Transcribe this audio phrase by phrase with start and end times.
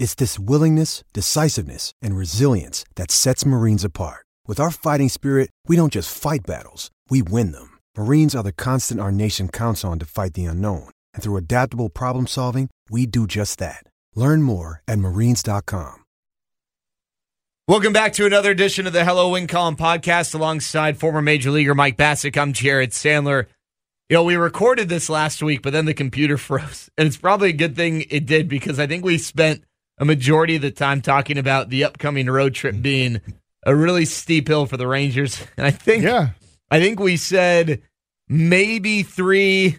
[0.00, 4.24] It's this willingness, decisiveness, and resilience that sets Marines apart.
[4.46, 7.76] With our fighting spirit, we don't just fight battles, we win them.
[7.98, 10.88] Marines are the constant our nation counts on to fight the unknown.
[11.12, 13.84] And through adaptable problem solving, we do just that.
[14.14, 15.98] Learn more at marines.com.
[17.68, 21.74] Welcome back to another edition of the Hello Win Column podcast alongside former Major Leaguer
[21.74, 22.38] Mike Bacsik.
[22.38, 23.48] I'm Jared Sandler.
[24.08, 26.88] You know, we recorded this last week, but then the computer froze.
[26.96, 29.62] And it's probably a good thing it did because I think we spent
[30.00, 33.20] a majority of the time talking about the upcoming road trip being
[33.64, 35.40] a really steep hill for the Rangers.
[35.56, 36.30] And I think Yeah.
[36.70, 37.82] I think we said
[38.28, 39.78] maybe three,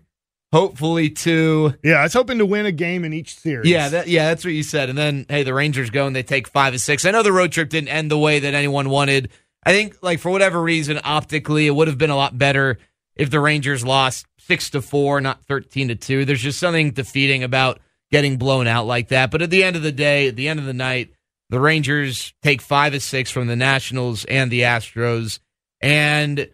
[0.54, 1.74] hopefully two.
[1.84, 3.70] Yeah, I was hoping to win a game in each series.
[3.70, 4.90] Yeah, that, yeah, that's what you said.
[4.90, 7.06] And then, hey, the Rangers go and they take five and six.
[7.06, 9.30] I know the road trip didn't end the way that anyone wanted.
[9.64, 12.78] I think, like for whatever reason, optically, it would have been a lot better
[13.16, 16.26] if the Rangers lost six to four, not thirteen to two.
[16.26, 17.80] There's just something defeating about
[18.12, 19.32] getting blown out like that.
[19.32, 21.12] But at the end of the day, at the end of the night,
[21.50, 25.40] the Rangers take five of six from the Nationals and the Astros.
[25.82, 26.50] And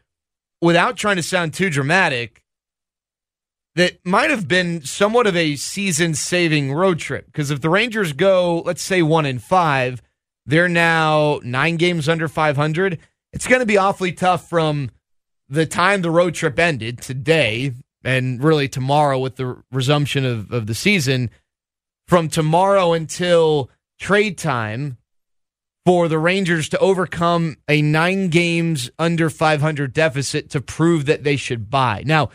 [0.62, 2.44] without trying to sound too dramatic,
[3.76, 7.28] that might have been somewhat of a season saving road trip.
[7.28, 10.02] Because if the Rangers go, let's say, one in five,
[10.48, 12.98] they're now nine games under 500.
[13.34, 14.90] It's going to be awfully tough from
[15.48, 20.66] the time the road trip ended today and really tomorrow with the resumption of, of
[20.66, 21.30] the season
[22.08, 23.70] from tomorrow until
[24.00, 24.98] trade time
[25.86, 31.36] for the Rangers to overcome a nine games under 500 deficit to prove that they
[31.36, 32.04] should buy.
[32.06, 32.30] Now,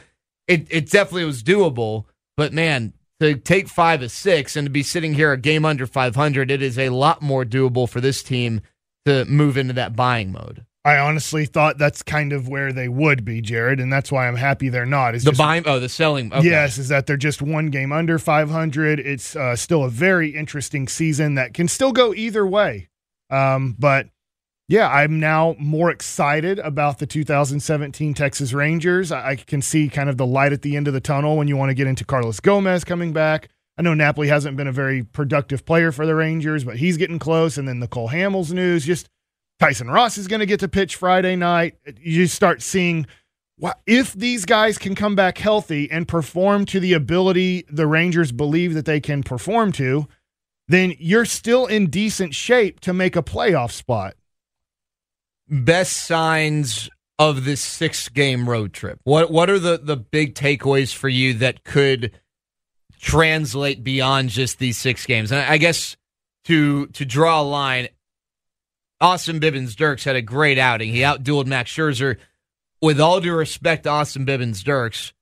[0.49, 2.06] it, it definitely was doable,
[2.37, 5.87] but man, to take five of six and to be sitting here a game under
[5.87, 8.62] 500, it is a lot more doable for this team
[9.04, 10.65] to move into that buying mode.
[10.84, 14.34] I honestly thought that's kind of where they would be, Jared, and that's why I'm
[14.34, 15.15] happy they're not.
[15.15, 16.32] Is The just- buying, oh, the selling.
[16.32, 16.48] Okay.
[16.48, 18.98] Yes, is that they're just one game under 500.
[18.98, 22.88] It's uh, still a very interesting season that can still go either way.
[23.31, 24.09] Um, but
[24.69, 29.12] yeah, I'm now more excited about the 2017 Texas Rangers.
[29.12, 31.47] I, I can see kind of the light at the end of the tunnel when
[31.47, 33.48] you want to get into Carlos Gomez coming back.
[33.78, 37.19] I know Napoli hasn't been a very productive player for the Rangers, but he's getting
[37.21, 37.56] close.
[37.56, 39.09] And then the Cole Hamels news, just
[39.62, 41.77] Tyson Ross is going to get to pitch Friday night.
[42.00, 43.06] You start seeing.
[43.87, 48.75] If these guys can come back healthy and perform to the ability the Rangers believe
[48.75, 50.09] that they can perform to,
[50.67, 54.15] then you're still in decent shape to make a playoff spot.
[55.49, 58.99] best signs of this six game road trip?
[59.05, 62.19] What what are the, the big takeaways for you that could
[62.99, 65.31] translate beyond just these six games?
[65.31, 65.97] And I guess
[66.45, 67.89] to to draw a line,
[69.03, 70.91] Austin Bibens-Dekker had a great outing.
[70.93, 72.19] He outdueled Max Scherzer.
[72.81, 75.13] With all due respect to Austin Bibens-Dekker,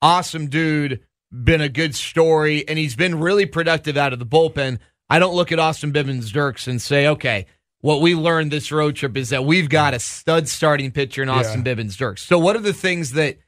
[0.00, 1.00] awesome dude,
[1.30, 4.78] been a good story, and he's been really productive out of the bullpen.
[5.08, 7.46] I don't look at Austin Bibens-Dekker and say, okay,
[7.80, 11.28] what we learned this road trip is that we've got a stud starting pitcher in
[11.28, 12.18] Austin Bibens-Dekker.
[12.18, 13.38] So what are the things that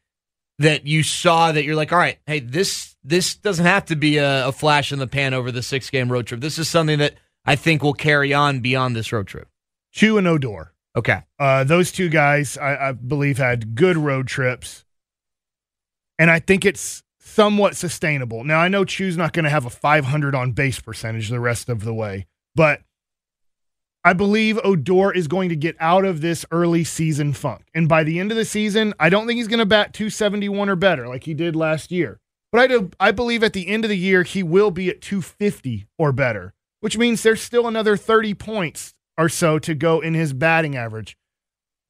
[0.58, 4.18] that you saw that you're like, all right, hey, this this doesn't have to be
[4.18, 6.40] a, a flash in the pan over the six game road trip.
[6.40, 7.14] This is something that
[7.44, 9.48] I think will carry on beyond this road trip.
[9.94, 10.72] Choo and Odor.
[10.96, 11.22] Okay.
[11.38, 14.84] Uh, those two guys, I, I believe, had good road trips.
[16.18, 18.42] And I think it's somewhat sustainable.
[18.42, 21.68] Now, I know Choo's not going to have a 500 on base percentage the rest
[21.68, 22.82] of the way, but
[24.04, 27.62] I believe Odor is going to get out of this early season funk.
[27.72, 30.68] And by the end of the season, I don't think he's going to bat 271
[30.68, 32.20] or better like he did last year.
[32.50, 35.00] But I, do, I believe at the end of the year, he will be at
[35.00, 40.14] 250 or better, which means there's still another 30 points or so to go in
[40.14, 41.16] his batting average.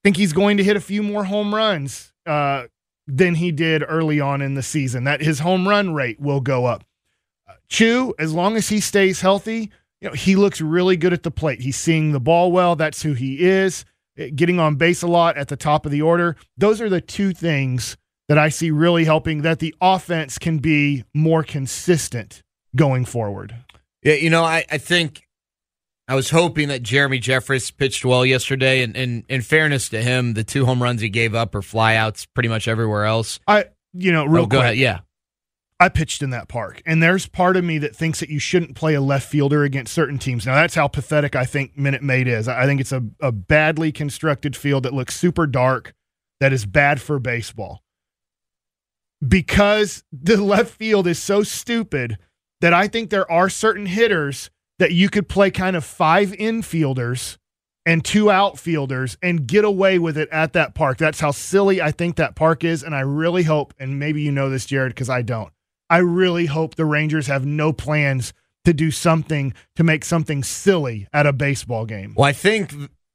[0.03, 2.65] think he's going to hit a few more home runs uh,
[3.07, 5.05] than he did early on in the season.
[5.05, 6.85] That his home run rate will go up.
[7.49, 11.23] Uh, Choo, as long as he stays healthy, you know he looks really good at
[11.23, 11.61] the plate.
[11.61, 12.77] He's seeing the ball well.
[12.77, 13.85] That's who he is.
[14.19, 16.37] Uh, Getting on base a lot at the top of the order.
[16.57, 17.97] Those are the two things
[18.29, 22.43] that I see really helping that the offense can be more consistent
[22.75, 23.55] going forward.
[24.03, 25.27] Yeah, you know, I, I think
[26.07, 30.35] I was hoping that Jeremy Jeffress pitched well yesterday, and, and in fairness to him,
[30.35, 33.41] the two home runs he gave up are flyouts pretty much everywhere else.
[33.47, 34.77] I, you know, real oh, go quick, ahead.
[34.77, 35.01] Yeah.
[35.81, 38.77] I pitched in that park, and there's part of me that thinks that you shouldn't
[38.77, 40.47] play a left fielder against certain teams.
[40.47, 42.49] Now, that's how pathetic I think Minute Maid is.
[42.49, 45.95] I think it's a, a badly constructed field that looks super dark,
[46.39, 47.83] that is bad for baseball.
[49.27, 52.19] Because the left field is so stupid
[52.61, 57.37] that I think there are certain hitters that you could play kind of five infielders
[57.87, 60.99] and two outfielders and get away with it at that park.
[60.99, 62.83] That's how silly I think that park is.
[62.83, 65.53] And I really hope, and maybe you know this, Jared, because I don't.
[65.91, 68.33] I really hope the Rangers have no plans
[68.65, 72.15] to do something to make something silly at a baseball game.
[72.17, 72.73] Well, I think,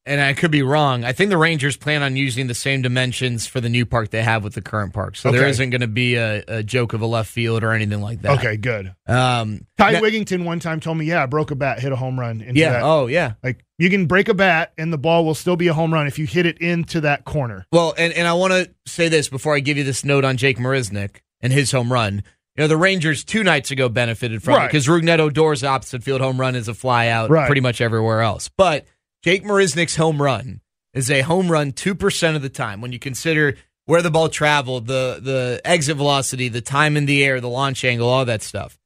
[0.09, 3.47] and I could be wrong, I think the Rangers plan on using the same dimensions
[3.47, 5.15] for the new park they have with the current park.
[5.15, 5.49] So there Okay.
[5.51, 8.39] isn't going to be a, a joke of a left field or anything like that.
[8.39, 8.93] Okay, good.
[9.07, 11.95] Um, Ty now- Wigginton one time told me, "Yeah, I broke a bat, hit a
[11.95, 12.71] home run." Into yeah.
[12.73, 12.83] that.
[12.83, 13.33] Oh, yeah.
[13.43, 16.07] like you can break a bat and the ball will still be a home run
[16.07, 17.65] if you hit it into that corner.
[17.71, 20.35] Well, and, and I want to say this before I give you this note on
[20.35, 22.23] Jake Marisnick and his home run.
[22.57, 26.19] You know, the Rangers two nights ago benefited from it because Rougned Odor's opposite field
[26.19, 27.45] home run is a fly out Right.
[27.45, 28.49] pretty much everywhere else.
[28.57, 28.85] But
[29.23, 30.61] Jake Marisnick's home run
[30.93, 34.87] is a home run 2% of the time when you consider where the ball traveled,
[34.87, 38.77] the, the exit velocity, the time in the air, the launch angle, all that stuff.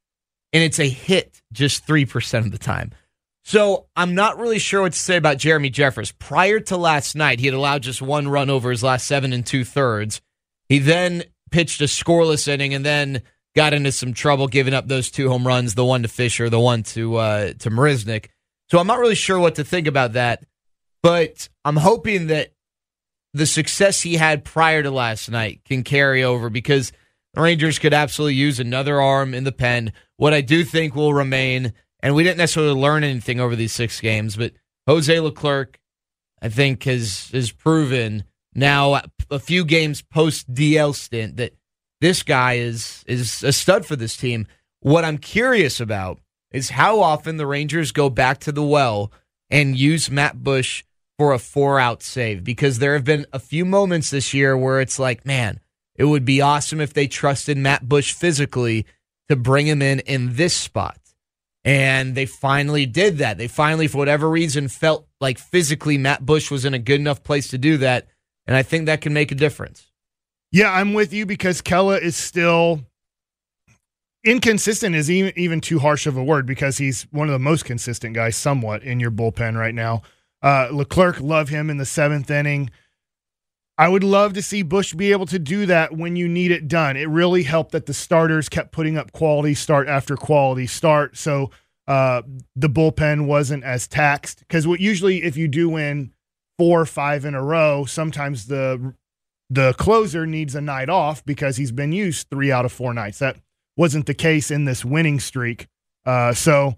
[0.51, 2.91] And it's a hit just 3% of the time.
[3.43, 6.13] So I'm not really sure what to say about Jeremy Jeffress.
[6.17, 9.45] Prior to last night, he had allowed just one run over his last seven and
[9.45, 10.21] two thirds.
[10.69, 13.21] He then pitched a scoreless inning and then
[13.55, 16.59] got into some trouble giving up those two home runs, the one to Fisher, the
[16.59, 18.27] one to uh, to Marisnik.
[18.73, 20.43] So I'm not really sure what to think about that,
[21.03, 22.53] but I'm hoping that
[23.31, 26.91] the success he had prior to last night can carry over because
[27.35, 29.93] the Rangers could absolutely use another arm in the pen.
[30.17, 34.01] What I do think will remain, and we didn't necessarily learn anything over these six
[34.01, 34.53] games, but
[34.87, 35.79] Jose Leclerc,
[36.41, 38.23] I think, has has proven
[38.55, 41.53] now a few games post DL stint that
[42.01, 44.47] this guy is is a stud for this team.
[44.79, 46.22] What I'm curious about
[46.53, 49.11] is how often the Rangers go back to the well
[49.49, 50.83] and use Matt Bush
[51.17, 54.79] for a four out save because there have been a few moments this year where
[54.79, 55.59] it's like, man,
[55.95, 58.85] it would be awesome if they trusted Matt Bush physically
[59.29, 60.97] to bring him in in this spot.
[61.65, 63.37] And they finally did that.
[63.37, 67.23] They finally, for whatever reason, felt like physically Matt Bush was in a good enough
[67.23, 68.07] place to do that.
[68.45, 69.89] And I think that can make a difference.
[70.51, 72.81] Yeah, I'm with you because Kela is still
[74.23, 77.65] inconsistent is even, even too harsh of a word because he's one of the most
[77.65, 80.01] consistent guys somewhat in your bullpen right now.
[80.41, 82.69] Uh, Leclerc, love him in the seventh inning.
[83.77, 86.67] I would love to see Bush be able to do that when you need it
[86.67, 86.95] done.
[86.95, 91.17] It really helped that the starters kept putting up quality start after quality start.
[91.17, 91.49] So
[91.87, 92.21] uh,
[92.55, 96.13] the bullpen wasn't as taxed because what usually if you do win
[96.57, 98.93] four or five in a row, sometimes the
[99.49, 103.19] the closer needs a night off because he's been used three out of four nights.
[103.19, 103.37] That
[103.77, 105.67] wasn't the case in this winning streak.
[106.05, 106.75] Uh, so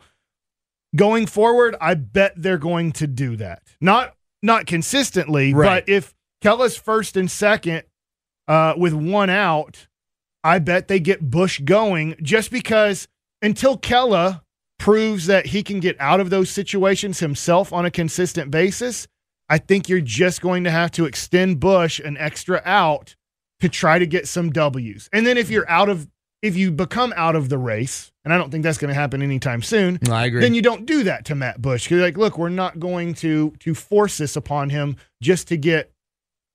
[0.95, 3.63] going forward, I bet they're going to do that.
[3.81, 5.83] Not not consistently, Right.
[5.85, 7.83] but if Kela's first and second
[8.47, 9.87] uh, with one out,
[10.43, 13.07] I bet they get Bush going just because
[13.41, 14.43] until Kella
[14.77, 19.07] proves that he can get out of those situations himself on a consistent basis,
[19.49, 23.15] I think you're just going to have to extend Bush an extra out
[23.61, 25.09] to try to get some W's.
[25.11, 26.07] And then if you're out of
[26.45, 29.23] if you become out of the race, and I don't think that's going to happen
[29.23, 30.41] anytime soon, I agree.
[30.41, 31.85] then you don't do that to Matt Bush.
[31.85, 35.91] Because like, look, we're not going to to force this upon him just to get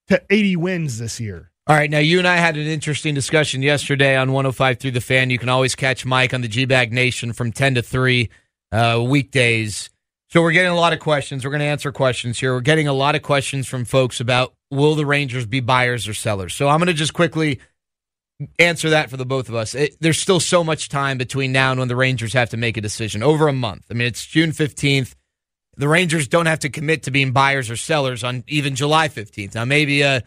[0.07, 1.51] to 80 wins this year.
[1.67, 5.01] All right, now you and I had an interesting discussion yesterday on 105 through the
[5.01, 5.31] fan.
[5.31, 8.31] You can always catch Mike on the G Bag Nation from 10 to 3
[8.71, 9.91] uh, weekdays.
[10.29, 11.45] So we're getting a lot of questions.
[11.45, 12.55] We're going to answer questions here.
[12.55, 16.15] We're getting a lot of questions from folks about will the Rangers be buyers or
[16.15, 16.55] sellers.
[16.55, 17.59] So I'm going to just quickly
[18.59, 19.75] answer that for the both of us.
[19.75, 22.77] It, there's still so much time between now and when the Rangers have to make
[22.77, 23.23] a decision.
[23.23, 23.87] Over a month.
[23.91, 25.15] I mean, it's June 15th.
[25.77, 29.55] The Rangers don't have to commit to being buyers or sellers on even July 15th.
[29.55, 30.21] Now, maybe uh,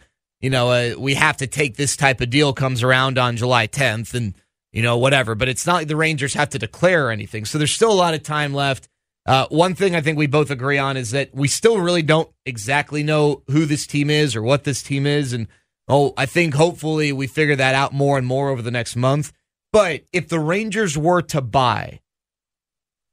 [0.44, 3.66] you know, uh, we have to take this type of deal comes around on July
[3.66, 4.34] 10th and,
[4.72, 5.34] you know, whatever.
[5.34, 7.46] But it's not like the Rangers have to declare anything.
[7.46, 8.86] So there's still a lot of time left.
[9.24, 12.28] Uh, one thing I think we both agree on is that we still really don't
[12.44, 15.32] exactly know who this team is or what this team is.
[15.32, 15.48] And
[15.88, 19.32] oh, I think hopefully we figure that out more and more over the next month.
[19.72, 22.00] But if the Rangers were to buy,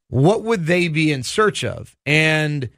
[0.08, 1.96] what would they be in search of?
[2.06, 2.70] And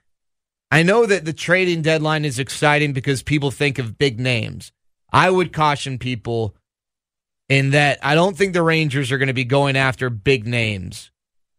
[0.70, 4.72] I know that the trading deadline is exciting because people think of big names.
[5.12, 6.56] I would caution people
[7.48, 11.10] in that I don't think the Rangers are going to be going after big names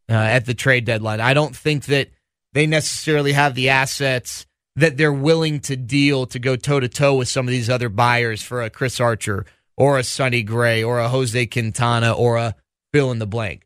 [0.10, 1.22] uh, at the trade deadline.
[1.22, 2.10] I don't think that
[2.54, 7.15] they necessarily have the assets that they're willing to deal to go toe to toe
[7.15, 9.46] with some of these other buyers for a Chris Archer
[9.77, 12.55] or a Sonny Gray or a Jose Quintana or a
[12.94, 13.65] fill in the blank.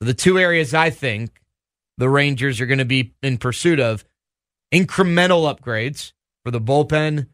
[0.00, 1.40] The two areas I think
[1.98, 4.04] the Rangers are going to be in pursuit of
[4.72, 6.12] incremental upgrades
[6.44, 7.28] for the bullpen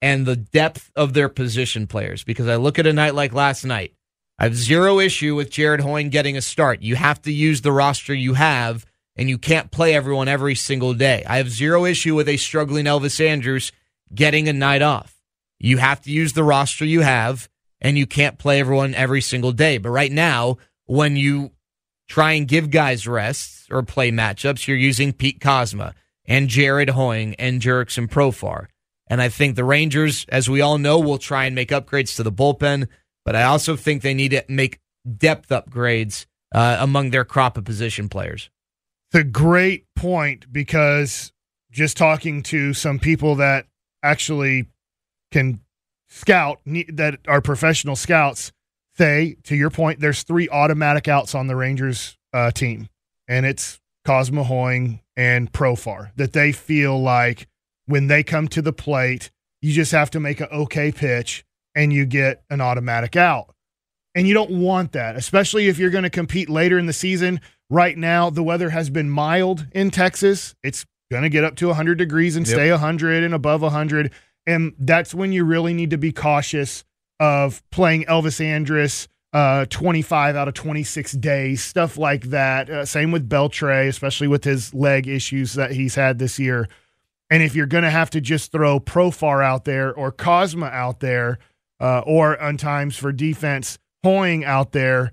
[0.00, 2.24] and the depth of their position players.
[2.24, 3.94] Because I look at a night like last night,
[4.38, 6.82] I have zero issue with Jared Hoying getting a start.
[6.82, 8.84] You have to use the roster you have,
[9.16, 11.24] and you can't play everyone every single day.
[11.26, 13.72] I have zero issue with a struggling Elvis Andrus
[14.14, 15.14] getting a night off.
[15.58, 17.48] You have to use the roster you have,
[17.80, 19.78] and you can't play everyone every single day.
[19.78, 21.52] But right now, when you
[22.08, 25.92] try and give guys rests or play matchups, you're using Pete Kozma
[26.24, 28.66] and Jared Hoying and Jurickson Profar.
[29.08, 32.22] And I think the Rangers, as we all know, will try and make upgrades to
[32.22, 32.88] the bullpen,
[33.24, 34.80] but I also think they need to make
[35.16, 38.50] depth upgrades uh, among their crop of position players.
[39.14, 41.32] A great point because
[41.70, 43.66] just talking to some people that
[44.02, 44.68] actually
[45.30, 45.60] can
[46.08, 48.52] scout, that are professional scouts,
[48.96, 52.88] say, to your point, there's three automatic outs on the Rangers uh, team,
[53.28, 57.48] and it's Kozma Hoying and Profar that they feel like
[57.86, 61.92] when they come to the plate, you just have to make an okay pitch and
[61.92, 63.54] you get an automatic out.
[64.14, 67.40] And you don't want that, especially if you're going to compete later in the season.
[67.72, 70.54] Right now, the weather has been mild in Texas.
[70.62, 72.54] It's going to get up to 100 degrees and yep.
[72.54, 74.12] stay 100 and above 100.
[74.46, 76.84] And that's when you really need to be cautious
[77.18, 82.68] of playing Elvis Andrus uh, 25 out of 26 days, stuff like that.
[82.68, 86.68] Uh, same with Beltre, especially with his leg issues that he's had this year.
[87.30, 91.00] And if you're going to have to just throw Profar out there or Kozma out
[91.00, 91.38] there,
[91.80, 95.12] uh, or on times for defense, Hoying out there,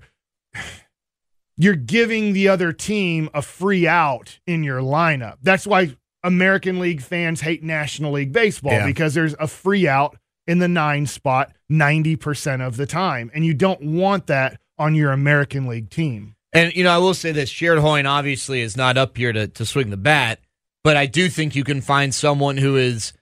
[1.60, 5.36] you're giving the other team a free out in your lineup.
[5.42, 8.86] That's why American League fans hate National League Baseball yeah.
[8.86, 13.30] because there's a free out in the nine spot 90% of the time.
[13.34, 16.34] And you don't want that on your American League team.
[16.54, 19.46] And, you know, I will say this Jared Hoying obviously is not up here to,
[19.46, 20.40] to swing the bat.
[20.82, 23.12] But I do think you can find someone who is,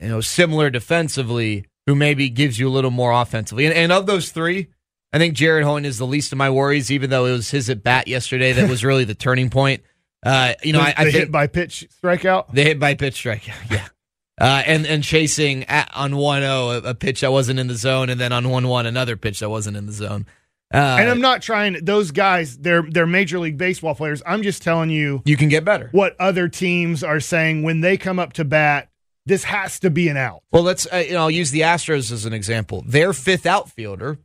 [0.00, 3.66] you know, similar defensively who maybe gives you a little more offensively.
[3.66, 4.68] And, and of those three,
[5.12, 7.68] I think Jared Hoying is the least of my worries, even though it was his
[7.68, 9.82] at bat yesterday that was really the turning point.
[10.24, 12.52] Uh, you know, I, I hit by pitch strikeout.
[12.52, 13.88] The hit by pitch strikeout, yeah.
[14.40, 17.74] Uh, and and chasing at, on one zero a, a pitch that wasn't in the
[17.74, 20.26] zone, and then on one one another pitch that wasn't in the zone.
[20.72, 22.56] Uh, and I'm not trying those guys.
[22.56, 24.22] They're they're major league baseball players.
[24.24, 25.90] I'm just telling you, you can get better.
[25.92, 28.88] What other teams are saying when they come up to bat,
[29.26, 30.42] this has to be an out.
[30.50, 30.86] Well, let's.
[30.90, 32.82] Uh, you know, I'll use the Astros as an example.
[32.86, 34.18] Their fifth outfielder,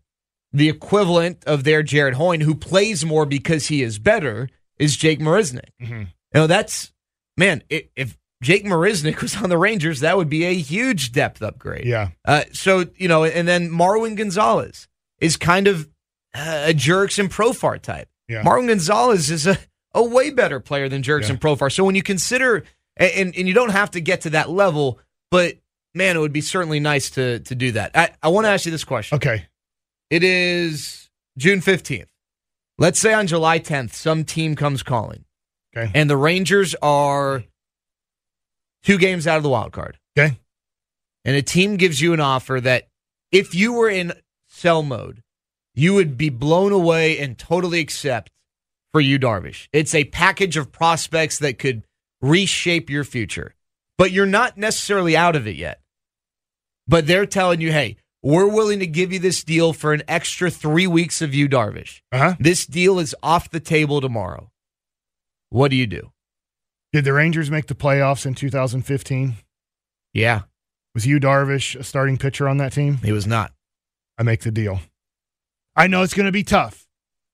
[0.57, 4.49] the equivalent of their Jared Hoying, who plays more because he is better,
[4.79, 5.69] is Jake Marisnick.
[5.81, 5.99] Mm-hmm.
[5.99, 6.91] You know, that's
[7.37, 7.63] man.
[7.69, 11.85] If Jake Marisnick was on the Rangers, that would be a huge depth upgrade.
[11.85, 12.09] Yeah.
[12.25, 14.87] Uh, so you know, and then Marwin Gonzalez
[15.19, 15.87] is kind of
[16.33, 18.09] a Jurickson Profar type.
[18.27, 18.43] Yeah.
[18.43, 19.57] Marwin Gonzalez is a,
[19.93, 21.35] a way better player than Jerks yeah.
[21.35, 21.71] Profar.
[21.71, 22.63] So when you consider,
[22.97, 24.99] and, and you don't have to get to that level,
[25.29, 25.55] but
[25.93, 27.91] man, it would be certainly nice to to do that.
[27.95, 29.17] I, I want to ask you this question.
[29.17, 29.45] Okay.
[30.09, 32.07] It is June 15th.
[32.77, 35.25] Let's say on July 10th, some team comes calling.
[35.75, 35.91] Okay.
[35.93, 37.43] And the Rangers are
[38.83, 39.97] two games out of the wild card.
[40.17, 40.39] Okay.
[41.25, 42.87] And a team gives you an offer that
[43.31, 44.13] if you were in
[44.47, 45.21] sell mode,
[45.75, 48.31] you would be blown away and totally accept
[48.91, 49.67] for Yu Darvish.
[49.73, 51.83] It's a package of prospects that could
[52.21, 53.53] reshape your future,
[53.97, 55.81] but you're not necessarily out of it yet.
[56.87, 57.97] But they're telling you, hey,
[58.27, 62.01] we're willing to give you this deal for an extra three weeks of Yu Darvish.
[62.12, 62.36] Uh-huh.
[62.38, 64.51] This deal is off the table tomorrow.
[65.50, 66.12] What do you do?
[66.91, 69.36] Did the Rangers make the playoffs in 2015?
[70.13, 70.41] Yeah.
[70.93, 72.98] Was Yu Darvish a starting pitcher on that team?
[72.98, 73.53] He was not.
[74.17, 74.81] I make the deal.
[75.77, 76.86] I know it's going to be tough.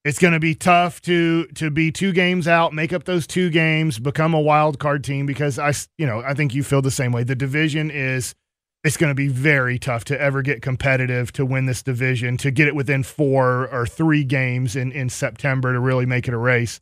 [0.05, 3.49] It's going to be tough to to be two games out, make up those two
[3.49, 6.91] games, become a wild card team because I, you know, I think you feel the
[6.91, 7.23] same way.
[7.23, 8.35] The division is
[8.83, 12.51] it's going to be very tough to ever get competitive to win this division, to
[12.51, 16.37] get it within four or three games in in September to really make it a
[16.37, 16.81] race.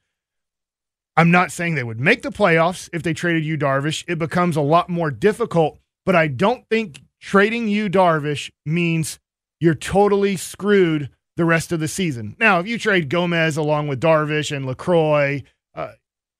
[1.17, 4.03] I'm not saying they would make the playoffs if they traded Yu Darvish.
[4.07, 9.19] It becomes a lot more difficult, but I don't think trading Yu Darvish means
[9.59, 12.35] you're totally screwed the rest of the season.
[12.39, 15.43] Now, if you trade Gomez along with Darvish and Lucroy,
[15.75, 15.91] uh,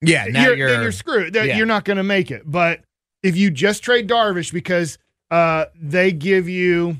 [0.01, 1.35] yeah, now you're, you're, then you're screwed.
[1.35, 1.57] Yeah.
[1.57, 2.43] You're not going to make it.
[2.45, 2.81] But
[3.21, 4.97] if you just trade Darvish because
[5.31, 6.97] uh, they give you,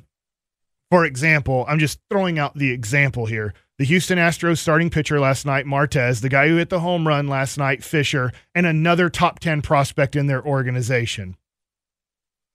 [0.90, 3.54] for example, I'm just throwing out the example here.
[3.78, 7.28] The Houston Astros starting pitcher last night, Martes, the guy who hit the home run
[7.28, 11.36] last night, Fisher, and another top 10 prospect in their organization.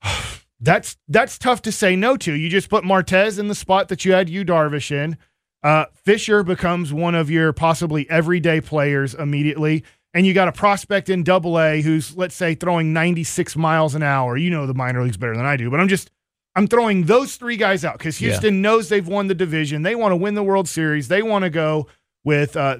[0.61, 2.33] that's that's tough to say no to.
[2.33, 5.19] You just put Martes in the spot that you had Yu Darvish in.
[5.63, 9.83] Uh, Fisher becomes one of your possibly everyday players immediately.
[10.17, 14.03] And you got a prospect in double A who's, let's say, throwing 96 miles an
[14.03, 14.37] hour.
[14.39, 16.11] You know the minor leagues better than I do, but I'm just,
[16.55, 18.61] I'm throwing those three guys out because Houston yeah.
[18.61, 19.83] knows they've won the division.
[19.83, 21.09] They want to win the World Series.
[21.09, 21.89] They want to go
[22.25, 22.79] with, uh,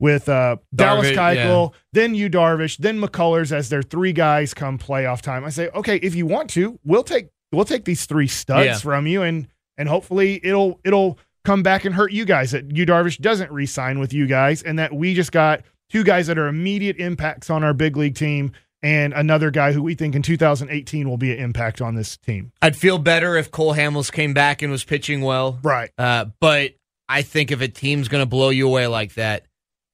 [0.00, 1.78] with uh, Dallas Keuchel, yeah.
[1.92, 5.44] then Yu Darvish, then McCullers as their three guys come playoff time.
[5.44, 8.78] I say, okay, if you want to, we'll take we'll take these three studs yeah.
[8.78, 12.86] from you, and and hopefully it'll it'll come back and hurt you guys that Yu
[12.86, 16.48] Darvish doesn't re-sign with you guys, and that we just got two guys that are
[16.48, 18.52] immediate impacts on our big league team.
[18.80, 22.52] And another guy who we think in 2018 will be an impact on this team.
[22.62, 25.58] I'd feel better if Cole Hamels came back and was pitching well.
[25.62, 25.90] Right.
[25.98, 26.74] Uh, but
[27.08, 29.46] I think if a team's going to blow you away like that,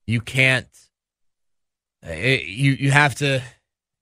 [0.07, 0.69] you can't.
[2.03, 3.43] It, eh, you you have to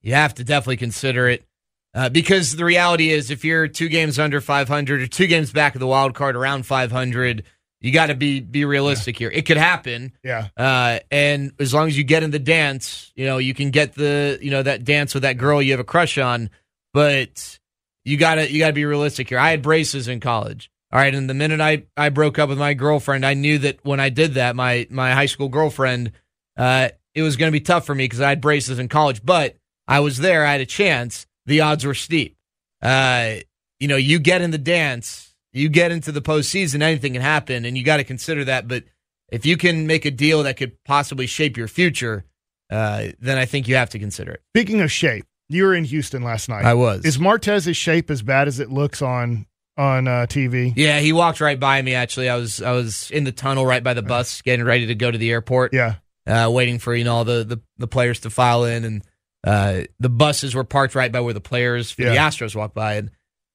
[0.01, 1.45] you have to definitely consider it
[1.93, 5.75] uh, because the reality is if you're two games under 500 or two games back
[5.75, 7.43] of the wild card around 500
[7.83, 9.29] you got to be be realistic yeah.
[9.29, 13.11] here it could happen yeah uh, and as long as you get in the dance
[13.15, 15.79] you know you can get the you know that dance with that girl you have
[15.79, 16.49] a crush on
[16.93, 17.59] but
[18.03, 21.27] you gotta you gotta be realistic here i had braces in college all right, and
[21.27, 24.35] the minute I, I broke up with my girlfriend, I knew that when I did
[24.35, 26.11] that, my my high school girlfriend,
[26.55, 29.25] uh, it was going to be tough for me because I had braces in college,
[29.25, 29.55] but
[29.87, 30.45] I was there.
[30.45, 31.25] I had a chance.
[31.47, 32.37] The odds were steep.
[32.79, 33.37] Uh,
[33.79, 37.65] you know, you get in the dance, you get into the postseason, anything can happen,
[37.65, 38.67] and you got to consider that.
[38.67, 38.83] But
[39.31, 42.25] if you can make a deal that could possibly shape your future,
[42.69, 44.41] uh, then I think you have to consider it.
[44.55, 46.65] Speaking of shape, you were in Houston last night.
[46.65, 47.05] I was.
[47.05, 49.45] Is Martes's shape as bad as it looks on
[49.77, 50.73] on uh, TV.
[50.75, 51.93] Yeah, he walked right by me.
[51.93, 54.95] Actually, I was I was in the tunnel right by the bus, getting ready to
[54.95, 55.73] go to the airport.
[55.73, 55.95] Yeah,
[56.27, 59.03] uh, waiting for you know all the, the the players to file in, and
[59.45, 62.09] uh, the buses were parked right by where the players for yeah.
[62.09, 63.11] the Astros walked by, and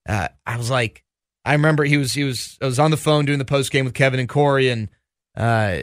[0.09, 1.05] uh, I was like,
[1.49, 3.87] I remember he was he was I was on the phone doing the post game
[3.87, 4.91] with Kevin and Corey, and
[5.35, 5.79] uh,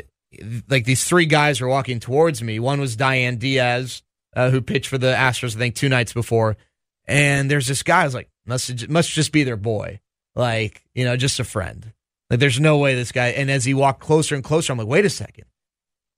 [0.70, 2.60] like these three guys were walking towards me.
[2.60, 4.04] One was Dayan Diaz,
[4.36, 6.56] uh, who pitched for the Astros, I think two nights before,
[7.06, 8.02] and there's this guy.
[8.02, 10.02] I was like, must must just be their boy
[10.36, 11.94] like you know just a friend.
[12.30, 13.30] Like there's no way this guy.
[13.30, 15.46] And as he walked closer and closer, I'm like, wait a second,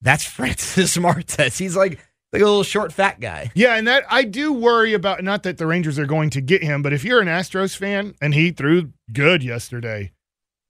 [0.01, 1.57] that's Francis Martes.
[1.57, 1.99] He's like
[2.37, 3.51] like a little short, fat guy.
[3.55, 5.23] Yeah, and that I do worry about.
[5.23, 8.13] Not that the Rangers are going to get him, but if you're an Astros fan
[8.21, 10.11] and he threw good yesterday,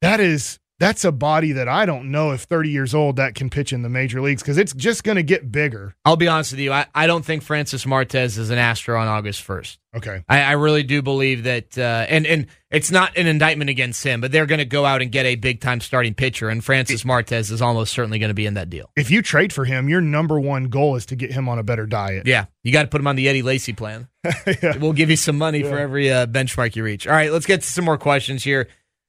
[0.02, 3.50] that is that's a body that I don't know if 30 years old that can
[3.50, 5.96] pitch in the major leagues because it's just going to get bigger.
[6.06, 6.72] I'll be honest with you.
[6.72, 9.78] I, I don't think Francis Martes is an Astro on August 1st.
[9.96, 10.24] Okay.
[10.30, 14.22] I, I really do believe that, uh, and, and it's not an indictment against him,
[14.22, 17.04] but they're going to go out and get a big time starting pitcher, and Francis
[17.04, 18.92] Martes is almost certainly going to be in that deal.
[18.96, 21.64] If you trade for him, your number one goal is to get him on a
[21.64, 22.28] better diet.
[22.28, 22.46] Yeah.
[22.64, 24.08] You got to put him on the Eddie Lacy plan.
[24.24, 24.78] yeah.
[24.78, 25.70] We'll give you some money yeah.
[25.70, 27.08] for every uh, benchmark you reach.
[27.08, 28.68] All right, let's get to some more questions here.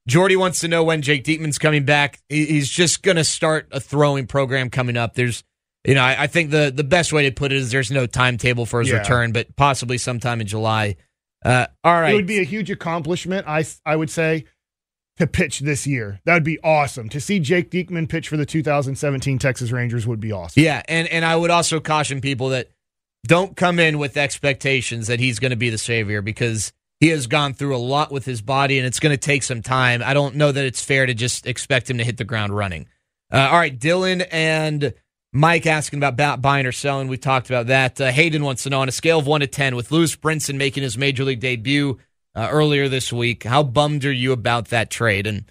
[0.09, 2.19] Jordy wants to know when Jake Diekman's coming back.
[2.31, 5.15] He's just going to start a throwing program coming up.
[5.15, 5.45] There's,
[5.85, 8.07] you know, I, I, think the the best way to put it is there's no
[8.07, 8.99] timetable for his yeah.
[8.99, 10.97] return, but possibly sometime in July.
[11.45, 13.47] Uh, all right, it would be a huge accomplishment.
[13.47, 14.47] I I would say
[15.19, 16.21] to pitch this year.
[16.25, 17.11] That would be awesome.
[17.11, 20.63] To see Jake Diekman pitch for the 2017 Texas Rangers would be awesome.
[20.63, 22.71] Yeah, and and I would also caution people that
[23.27, 27.27] don't come in with expectations that he's going to be the savior because he has
[27.27, 30.03] gone through a lot with his body, and it's going to take some time.
[30.05, 32.87] I don't know that it's fair to just expect him to hit the ground running.
[33.33, 34.95] Uh, all right, Dylan and
[35.33, 37.09] Mike asking about buying or selling.
[37.09, 38.01] We talked about that.
[38.01, 40.57] Uh, Hayden wants to know on a scale of one to ten, with Lewis Brinson
[40.57, 41.99] making his major league debut
[42.35, 45.27] uh, earlier this week, how bummed are you about that trade?
[45.27, 45.51] And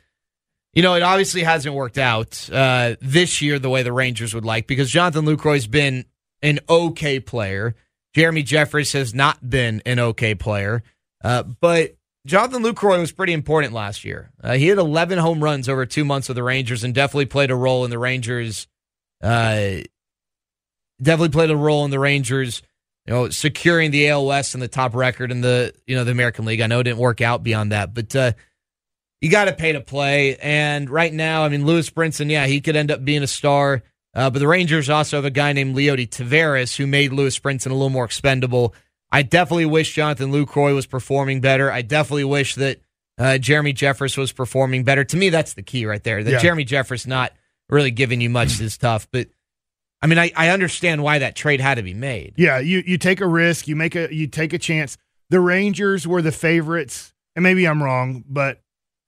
[0.74, 4.46] you know, it obviously hasn't worked out uh, this year the way the Rangers would
[4.46, 6.06] like because Jonathan Lucroy's been
[6.42, 7.76] an okay player.
[8.14, 10.84] Jeremy Jeffress has not been an okay player.
[11.28, 14.32] Uh, but Jonathan Lucroy was pretty important last year.
[14.42, 17.52] Uh, he had 11 home runs over two months with the Rangers and definitely played
[17.52, 18.66] a role in the Rangers.
[19.22, 19.80] Uh,
[21.02, 22.62] definitely played a role in the Rangers,
[23.06, 26.12] you know, securing the AL West and the top record in the you know the
[26.12, 26.62] American League.
[26.62, 28.32] I know it didn't work out beyond that, but uh,
[29.20, 30.38] you got to pay to play.
[30.38, 33.84] And right now, I mean, Lewis Brinson, yeah, he could end up being a star.
[34.14, 37.68] Uh, but the Rangers also have a guy named Leody Taveras who made Lewis Brinson
[37.68, 38.74] a little more expendable.
[39.12, 41.72] I definitely wish Jonathan Lucroy was performing better.
[41.72, 42.82] I definitely wish that
[43.18, 45.04] uh, Jeremy Jeffress was performing better.
[45.04, 46.24] To me, that's the key right there.
[46.24, 46.40] That yeah.
[46.40, 47.34] Jeremy Jeffress not
[47.70, 49.08] really giving you much is tough.
[49.12, 49.30] But
[50.02, 52.34] I mean, I, I understand why that trade had to be made.
[52.38, 54.98] Yeah, you you take a risk, you make a you take a chance.
[55.30, 58.62] The Rangers were the favorites, and maybe I'm wrong, but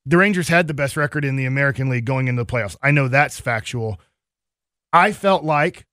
[0.06, 2.76] the Rangers had the best record in the American League going into the playoffs.
[2.82, 4.00] I know that's factual.
[4.92, 5.86] I felt like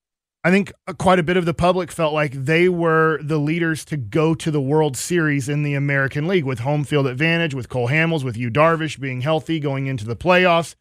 [0.46, 3.84] I think uh, quite a bit of the public felt like they were the leaders
[3.86, 7.68] to go to the World Series in the American League with home field advantage, with
[7.68, 10.76] Cole Hamels, with Yu Darvish being healthy going into the playoffs.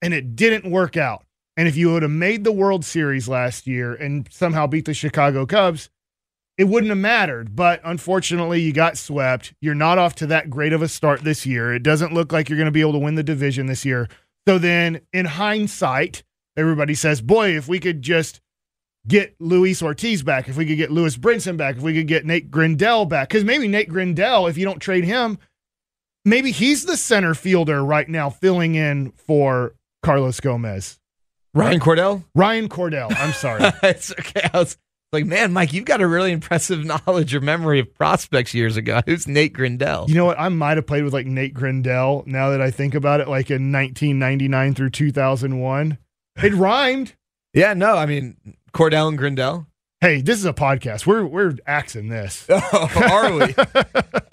[0.00, 1.26] and it didn't work out.
[1.54, 4.94] And if you would have made the World Series last year and somehow beat the
[4.94, 5.90] Chicago Cubs,
[6.56, 7.54] it wouldn't have mattered.
[7.54, 9.52] But unfortunately, you got swept.
[9.60, 11.74] You're not off to that great of a start this year.
[11.74, 14.08] It doesn't look like you're going to be able to win the division this year.
[14.48, 16.22] So then, in hindsight,
[16.56, 18.40] everybody says, boy, if we could just
[19.10, 22.24] get Luis Ortiz back, if we could get Lewis Brinson back, if we could get
[22.24, 25.38] Nate Grindel back, because maybe Nate Grindel, if you don't trade him,
[26.24, 30.98] maybe he's the center fielder right now filling in for Carlos Gomez.
[31.52, 32.24] Ryan Cordell?
[32.34, 33.14] Ryan Cordell.
[33.16, 33.62] I'm sorry.
[33.82, 34.48] it's okay.
[34.54, 34.78] I was
[35.12, 39.00] like, man, Mike, you've got a really impressive knowledge or memory of prospects years ago.
[39.06, 40.08] Who's Nate Grindel?
[40.08, 40.38] You know what?
[40.38, 43.50] I might have played with like Nate Grindel now that I think about it, like
[43.50, 45.98] in 1999 through 2001.
[46.42, 47.14] It rhymed.
[47.52, 48.36] Yeah, no, I mean,
[48.80, 49.66] Cordell and Grindel.
[50.00, 51.04] Hey, this is a podcast.
[51.04, 52.46] We're we're axing this.
[52.50, 53.54] Oh, are we?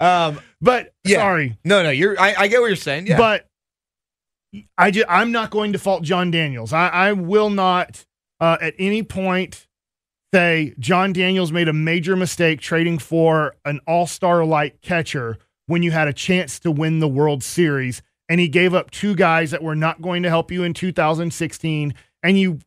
[0.00, 1.18] um, but yeah.
[1.18, 1.58] sorry.
[1.66, 3.08] No, no, you're I, I get what you're saying.
[3.08, 3.18] Yeah.
[3.18, 3.46] But
[4.78, 6.72] I just, I'm not going to fault Jon Daniels.
[6.72, 8.06] I, I will not
[8.40, 9.66] uh, at any point
[10.32, 15.90] say Jon Daniels made a major mistake trading for an all-star like catcher when you
[15.90, 19.62] had a chance to win the World Series and he gave up two guys that
[19.62, 22.60] were not going to help you in 2016 and you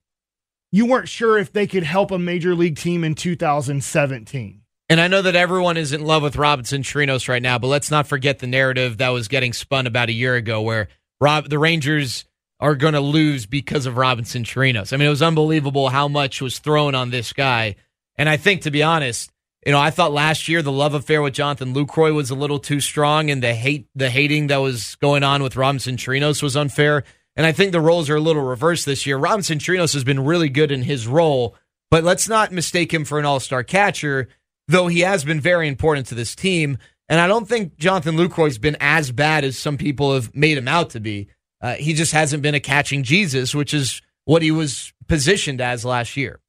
[0.72, 4.62] you weren't sure if they could help a major league team in 2017.
[4.90, 7.92] And I know that everyone is in love with Robinson Chirinos right now, but let's
[7.92, 10.90] not forget the narrative that was getting spun about a year ago where
[11.22, 12.26] Rob the Rangers
[12.60, 14.94] are going to lose because of Robinson Chirinos.
[14.94, 17.76] I mean, it was unbelievable how much was thrown on this guy.
[18.18, 19.32] And I think, to be honest,
[19.66, 22.60] you know, I thought last year the love affair with Jonathan Lucroy was a little
[22.60, 26.58] too strong, and the hate, the hating that was going on with Robinson Chirinos was
[26.58, 27.04] unfair.
[27.36, 29.18] And I think the roles are a little reversed this year.
[29.18, 31.56] Robinson Chirinos has been really good in his role,
[31.90, 34.28] but let's not mistake him for an all-star catcher,
[34.68, 36.78] though he has been very important to this team.
[37.08, 40.68] And I don't think Jonathan Lucroy's been as bad as some people have made him
[40.68, 41.30] out to be.
[41.62, 45.86] Uh, he just hasn't been a catching Jesus, which is what he was positioned as
[45.86, 46.40] last year.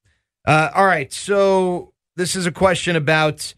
[0.46, 3.54] Uh, all right, so this is a question about.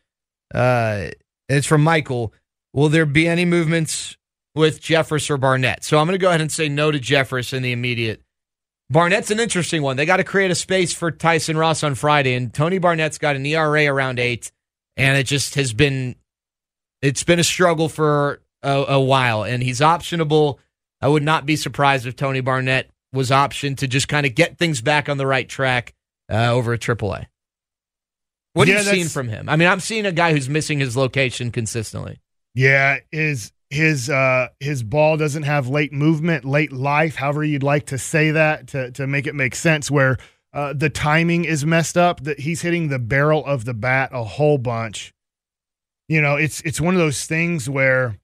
[0.55, 1.09] Uh,
[1.49, 2.33] it's from Michael.
[2.73, 4.17] Will there be any movements
[4.55, 5.85] with Jeffress or Barnett?
[5.85, 8.23] So I'm going to go ahead and say no to Jeffress in the immediate.
[8.91, 9.97] Barnett's an interesting one.
[9.97, 13.37] They got to create a space for Tyson Ross on Friday, and Tony Barnett's got
[13.37, 14.53] an ERA around eight,
[14.97, 16.17] and it just has been.
[17.01, 20.59] It's been a struggle for a, a while, and he's optionable
[21.05, 24.57] I would not be surprised if Tony Barnett was optioned to just kind of get
[24.57, 25.93] things back on the right track
[26.33, 27.27] uh, over at AAA.
[28.55, 29.51] What yeah, have you seen from him?
[29.51, 32.21] I mean, I'm seeing a guy who's missing his location consistently.
[32.55, 37.87] Yeah, his his uh his ball doesn't have late movement, late life, however you'd like
[37.87, 40.17] to say that to to make it make sense where
[40.53, 44.23] uh, the timing is messed up that he's hitting the barrel of the bat a
[44.23, 45.13] whole bunch.
[46.09, 48.17] You know, it's it's one of those things where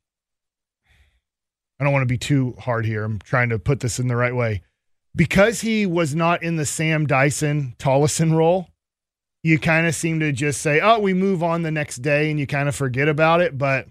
[1.81, 3.03] I don't want to be too hard here.
[3.03, 4.63] I'm trying to put this in the right way.
[5.17, 8.69] Because he was not in the Sam Dyson Tolleson role,
[9.43, 12.39] you kind of seem to just say, oh, we move on the next day and
[12.39, 13.59] you kind of forget about it.
[13.59, 13.89] But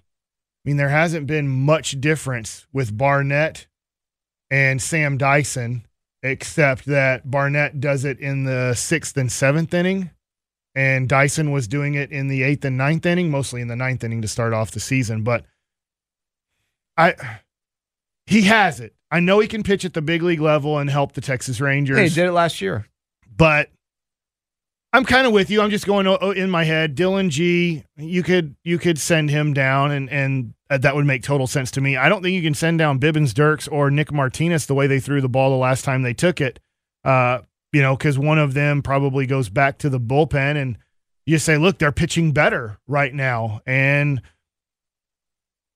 [0.65, 3.67] mean, there hasn't been much difference with Barnett
[4.52, 5.86] and Sam Dyson,
[6.22, 10.12] except that Barnett does it in the sixth and seventh inning.
[10.76, 14.04] And Dyson was doing it in the eighth and ninth inning, mostly in the ninth
[14.04, 15.24] inning to start off the season.
[15.24, 15.45] But
[16.95, 17.15] I
[18.28, 18.93] he has it.
[19.12, 21.98] I know he can pitch at the big league level and help the Texas Rangers.
[21.98, 22.86] Hey, he did it last year.
[23.36, 23.69] But
[24.91, 25.62] I'm kind of with you.
[25.62, 26.95] I'm just going in my head.
[26.95, 31.47] Dylan G, you could you could send him down, and and that would make total
[31.47, 31.95] sense to me.
[31.95, 35.21] I don't think you can send down Bibens-Dekker or Nick Martinez the way they threw
[35.21, 36.60] the ball the last time they took it.
[37.04, 37.39] Uh,
[37.71, 40.78] you know, because one of them probably goes back to the bullpen, and
[41.25, 44.21] you say, look, they're pitching better right now, and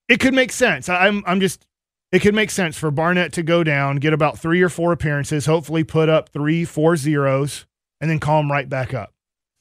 [0.09, 0.89] it could make sense.
[0.89, 1.67] I'm I'm just
[2.11, 5.45] it could make sense for Barnett to go down, get about three or four appearances,
[5.45, 7.65] hopefully put up three, four zeros,
[8.03, 9.13] and then call him right back up.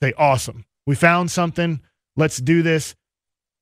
[0.02, 0.64] Say, awesome.
[0.84, 1.80] We found something.
[2.16, 2.96] Let's do this.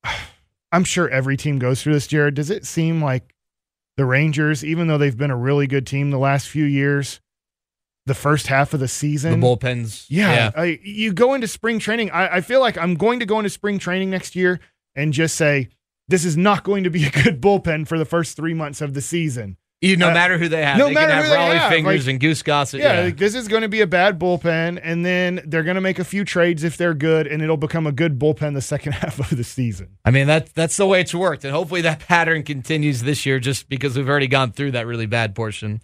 [0.72, 2.34] I'm sure every team goes through this, Jared.
[2.34, 3.34] Does it seem like
[3.98, 7.20] the Rangers, even though they've been a really good team the last few years,
[8.06, 9.38] the first half of the season.
[9.38, 10.06] The bullpens.
[10.08, 10.32] Yeah.
[10.32, 10.50] yeah.
[10.56, 12.10] I, you go into spring training.
[12.10, 14.60] I, I, feel like I'm going to go into spring training next year
[14.94, 15.68] and just say,
[16.08, 18.94] this is not going to be a good bullpen for the first three months of
[18.94, 19.58] the season.
[19.80, 21.72] You, no uh, matter who they have, no they matter can have who Rollie have.
[21.72, 22.80] Fingers like, and Goose Gossage.
[22.80, 23.04] Yeah, yeah.
[23.04, 25.98] Like, this is going to be a bad bullpen, and then they're going to make
[25.98, 29.18] a few trades if they're good, and it'll become a good bullpen the second half
[29.18, 29.96] of the season.
[30.04, 33.38] I mean, that that's the way it's worked, and hopefully that pattern continues this year,
[33.38, 35.80] just because we've already gone through that really bad portion.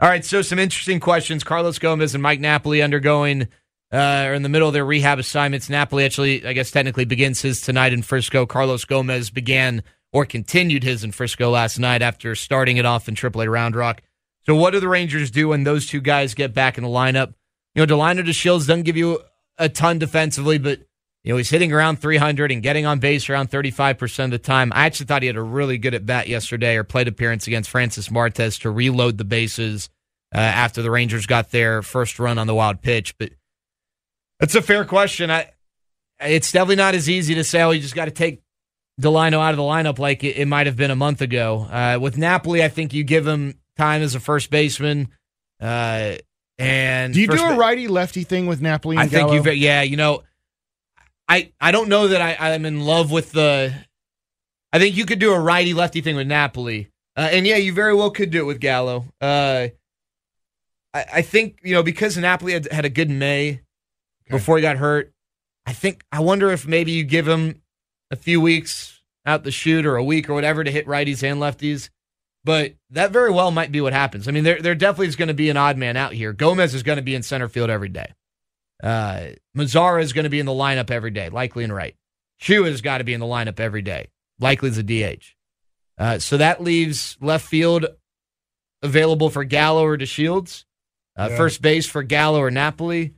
[0.00, 1.44] All right, so some interesting questions.
[1.44, 3.48] Carlos Gomez and Mike Napoli undergoing
[3.92, 5.68] uh, are in the middle of their rehab assignments.
[5.68, 8.46] Napoli actually, I guess, technically begins his tonight in Frisco.
[8.46, 9.82] Carlos Gomez began
[10.14, 14.00] or continued his in Frisco last night after starting it off in AAA Round Rock.
[14.46, 17.34] So what do the Rangers do when those two guys get back in the lineup?
[17.74, 19.18] You know, Delino DeShields doesn't give you
[19.58, 20.78] a ton defensively, but
[21.24, 24.72] you know, he's hitting around 300 and getting on base around 35% of the time.
[24.72, 27.70] I actually thought he had a really good at bat yesterday or plate appearance against
[27.70, 29.88] Francis Martes to reload the bases
[30.32, 33.18] uh, after the Rangers got their first run on the wild pitch.
[33.18, 33.30] But
[34.38, 35.32] that's a fair question.
[35.32, 35.50] I,
[36.20, 38.43] it's definitely not as easy to say, oh, you just got to take
[39.00, 41.66] Delino out of the lineup like it, it might have been a month ago.
[41.70, 45.08] Uh, with Napoli, I think you give him time as a first baseman.
[45.60, 46.16] Uh,
[46.58, 48.96] and do you do a righty lefty thing with Napoli?
[48.96, 50.22] I think you, yeah, you know,
[51.28, 53.74] I I don't know that I I'm in love with the.
[54.72, 57.72] I think you could do a righty lefty thing with Napoli, uh, and yeah, you
[57.72, 59.06] very well could do it with Gallo.
[59.20, 59.68] Uh,
[60.92, 63.60] I I think you know because Napoli had, had a good May
[64.26, 64.38] Okay.
[64.38, 65.12] before he got hurt.
[65.66, 67.60] I think I wonder if maybe you give him
[68.14, 71.40] a few weeks out the shoot or a week or whatever to hit righties and
[71.40, 71.90] lefties.
[72.44, 74.28] But that very well might be what happens.
[74.28, 76.32] I mean, there there definitely is going to be an odd man out here.
[76.32, 78.12] Gomez is going to be in center field every day.
[78.82, 81.94] Uh, Mazara is going to be in the lineup every day, likely in right.
[82.38, 85.22] Choo has got to be in the lineup every day, likely as a DH.
[85.96, 87.86] Uh, so that leaves left field
[88.82, 90.64] available for Gallo or DeShields.
[91.16, 91.36] Uh, Yeah.
[91.38, 93.14] First base for Gallo or Napoli.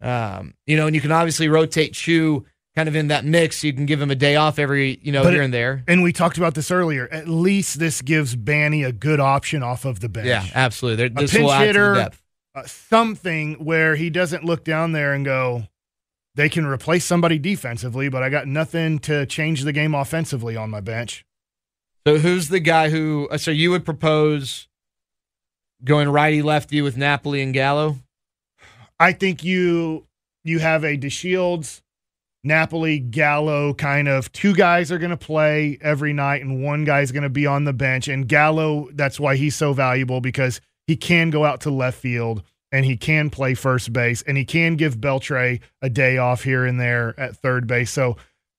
[0.00, 2.44] Um, you know, and you can obviously rotate Choo
[2.78, 3.64] kind of in that mix.
[3.64, 5.82] You can give him a day off every, you know, But here it- and there.
[5.88, 7.08] And we talked about this earlier.
[7.10, 10.28] At least this gives Banny a good option off of the bench.
[10.28, 10.96] Yeah, absolutely.
[10.96, 12.10] There, A this pinch will add to hitter.
[12.54, 15.64] Uh, something where he doesn't look down there and go,
[16.36, 20.70] they can replace somebody defensively, but I got nothing to change the game offensively on
[20.70, 21.24] my bench.
[22.06, 23.26] So who's the guy who?
[23.32, 24.68] uh, So you would propose
[25.82, 27.98] going righty lefty with Napoli and Gallo?
[29.00, 30.06] I think you
[30.44, 31.82] you have a DeShields,
[32.44, 37.12] Napoli, Gallo kind of two guys are going to play every night, and one guy's
[37.12, 38.08] going to be on the bench.
[38.08, 42.42] And Gallo, that's why he's so valuable because he can go out to left field
[42.70, 46.64] and he can play first base and he can give Beltre a day off here
[46.64, 47.90] and there at third base.
[47.90, 48.16] So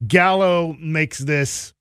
[0.08, 1.74] Gallo makes this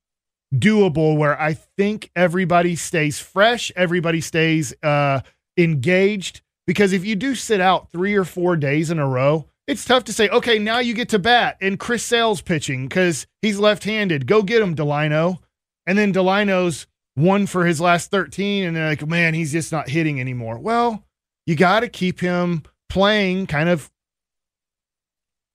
[0.53, 5.21] doable where I think everybody stays fresh, everybody stays uh,
[5.57, 6.41] engaged.
[6.65, 10.03] Because if you do sit out three or four days in a row, it's tough
[10.05, 13.83] to say, okay, now you get to bat and Chris Sale's pitching because he's left
[13.83, 14.25] handed.
[14.25, 15.37] Go get him, Delino.
[15.85, 19.87] And then Delino's one for his last 13, and they're like, man, he's just not
[19.87, 20.57] hitting anymore.
[20.57, 21.05] Well,
[21.45, 23.91] you got to keep him playing kind of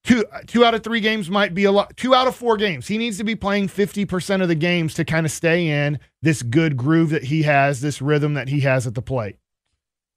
[0.05, 2.87] two two out of three games might be a lot two out of four games
[2.87, 6.43] he needs to be playing 50% of the games to kind of stay in this
[6.43, 9.37] good groove that he has this rhythm that he has at the plate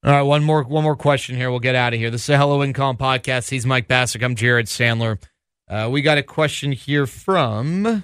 [0.04, 1.50] All right, one more one more question here.
[1.50, 2.12] We'll get out of here.
[2.12, 3.50] This is a Hello Win Column podcast.
[3.50, 4.24] He's Mike Bacsik.
[4.24, 5.20] I'm Jared Sandler.
[5.68, 8.04] Uh, we got a question here from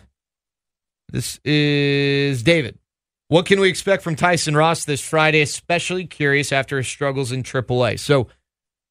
[1.09, 2.79] this is David.
[3.27, 5.41] What can we expect from Tyson Ross this Friday?
[5.41, 7.99] Especially curious after his struggles in AAA.
[7.99, 8.27] So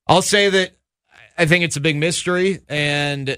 [0.06, 0.70] I'll say that
[1.36, 3.36] I think it's a big mystery, and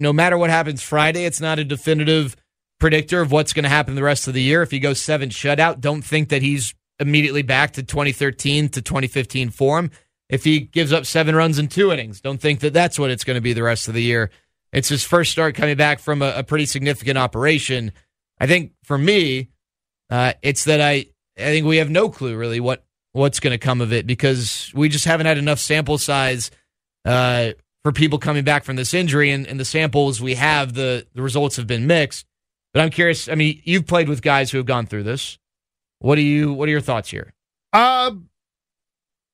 [0.00, 2.34] no matter what happens Friday, it's not a definitive
[2.80, 4.62] predictor of what's going to happen the rest of the year.
[4.62, 9.50] If he goes seven shutout, don't think that he's immediately back to 2013 to 2015
[9.50, 9.90] form.
[10.28, 13.24] If he gives up seven runs in two innings, don't think that that's what it's
[13.24, 14.30] going to be the rest of the year.
[14.72, 17.92] It's his first start coming back from a, a pretty significant operation.
[18.40, 19.50] I think for me,
[20.10, 21.06] uh, it's that I
[21.38, 24.70] I think we have no clue really what what's going to come of it because
[24.74, 26.50] we just haven't had enough sample size
[27.04, 31.06] uh, for people coming back from this injury, and, and the samples we have, the
[31.14, 32.26] the results have been mixed.
[32.74, 33.28] But I'm curious.
[33.28, 35.38] I mean, you've played with guys who have gone through this.
[35.98, 37.32] What do you What are your thoughts here?
[37.72, 38.12] Uh,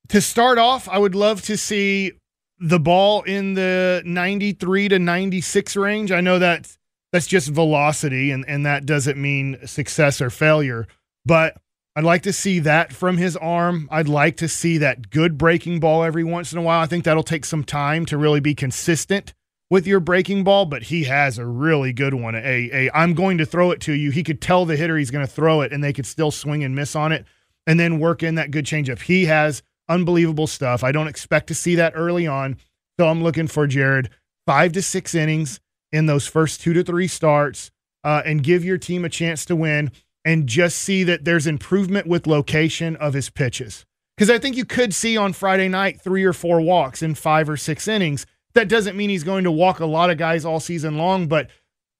[0.09, 2.13] to start off, I would love to see
[2.59, 6.13] the ball in the 93 to 96 range.
[6.13, 6.77] I know that
[7.13, 10.87] that's just velocity, and, and that doesn't mean success or failure,
[11.27, 11.57] but
[11.95, 13.89] I'd like to see that from his arm.
[13.91, 16.81] I'd like to see that good breaking ball every once in a while.
[16.81, 19.35] I think that'll take some time to really be consistent
[19.73, 22.35] with your breaking ball, but he has a really good one.
[22.35, 24.11] A, a I'm going to throw it to you.
[24.11, 26.63] He could tell the hitter he's going to throw it, and they could still swing
[26.63, 27.25] and miss on it,
[27.67, 29.01] and then work in that good changeup.
[29.01, 30.85] He has unbelievable stuff.
[30.85, 32.59] I don't expect to see that early on,
[33.01, 34.11] so I'm looking for Jared
[34.45, 35.59] five to six innings
[35.91, 37.71] in those first two to three starts,
[38.05, 39.91] uh, and give your team a chance to win,
[40.23, 43.87] and just see that there's improvement with location of his pitches.
[44.19, 47.49] Because I think you could see on Friday night three or four walks in five
[47.49, 48.27] or six innings.
[48.55, 51.49] That doesn't mean he's going to walk a lot of guys all season long, but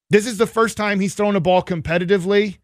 [0.09, 2.59] this is the first time he's thrown a ball competitively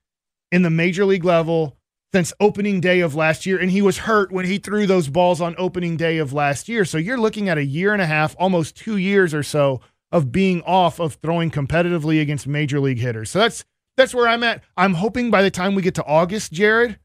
[0.51, 1.77] in the major league level
[2.13, 3.57] since opening day of last year.
[3.57, 6.85] And he was hurt when he threw those balls on opening day of last year.
[6.85, 10.31] So you're looking at a year and a half, almost two years or so of
[10.31, 13.29] being off of throwing competitively against major league hitters.
[13.29, 13.63] So that's
[13.95, 14.63] that's where I'm at.
[14.77, 16.97] I'm hoping by the time we get to August, Jared,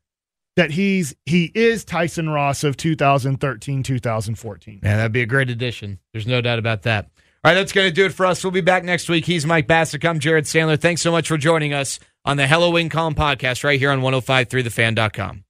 [0.57, 4.81] that he's he is Tyson Ross of 2013 2014.
[4.83, 5.99] Yeah, that'd be a great addition.
[6.12, 7.11] There's no doubt about that.
[7.45, 8.43] All right, that's going to do it for us.
[8.43, 9.27] We'll be back next week.
[9.27, 10.09] He's Mike Bacsik.
[10.09, 10.81] I'm Jared Sandler.
[10.81, 14.01] Thanks so much for joining us on the Hello Win Column podcast right here on
[14.01, 15.43] 1053thefan.com.